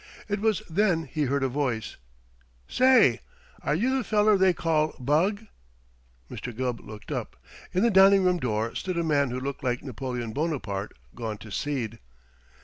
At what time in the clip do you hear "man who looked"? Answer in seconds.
9.03-9.63